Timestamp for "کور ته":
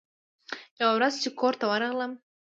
1.39-1.65